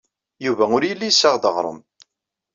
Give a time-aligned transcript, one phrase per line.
[0.45, 1.79] Yuba ur yelli yessaɣ-d aɣrum.